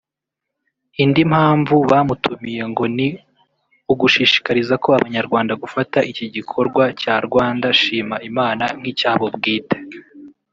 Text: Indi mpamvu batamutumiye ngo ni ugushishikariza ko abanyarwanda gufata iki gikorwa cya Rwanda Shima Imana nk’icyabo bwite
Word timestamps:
Indi 1.03 1.21
mpamvu 1.31 1.75
batamutumiye 1.89 2.63
ngo 2.71 2.83
ni 2.95 3.07
ugushishikariza 3.91 4.73
ko 4.83 4.87
abanyarwanda 4.97 5.53
gufata 5.63 5.97
iki 6.11 6.25
gikorwa 6.35 6.83
cya 7.01 7.15
Rwanda 7.25 7.67
Shima 7.79 8.15
Imana 8.29 8.65
nk’icyabo 8.79 9.25
bwite 9.35 9.77